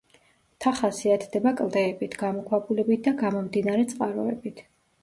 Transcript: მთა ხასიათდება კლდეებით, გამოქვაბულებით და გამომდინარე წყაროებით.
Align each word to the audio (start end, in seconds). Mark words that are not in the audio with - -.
მთა 0.53 0.71
ხასიათდება 0.79 1.53
კლდეებით, 1.59 2.17
გამოქვაბულებით 2.25 3.07
და 3.11 3.15
გამომდინარე 3.25 3.89
წყაროებით. 3.95 4.69